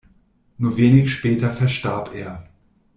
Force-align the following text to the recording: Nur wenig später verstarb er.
Nur 0.57 0.77
wenig 0.77 1.13
später 1.13 1.51
verstarb 1.53 2.15
er. 2.15 2.43